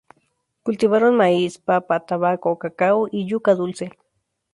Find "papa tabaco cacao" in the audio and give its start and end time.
1.69-3.07